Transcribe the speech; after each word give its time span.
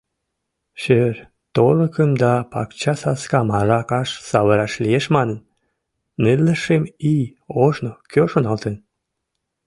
Шӧр-торыкым 0.81 2.11
да 2.23 2.33
пакчасаскам 2.51 3.47
аракаш 3.59 4.09
савыраш 4.29 4.73
лиеш 4.83 5.05
манын, 5.15 5.39
нылле 6.21 6.53
шым 6.63 6.83
ий 7.11 7.25
ожно 7.63 7.91
кӧ 8.11 8.21
шоналтен? 8.31 8.75